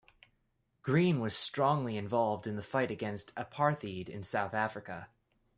[0.81, 5.09] Green was strongly involved in the fight against Apartheid in South Africa.